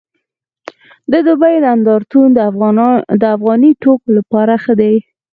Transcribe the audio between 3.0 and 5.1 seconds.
د افغاني توکو لپاره ښه دی